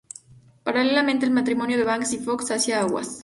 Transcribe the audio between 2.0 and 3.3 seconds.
y Foxx hacía aguas.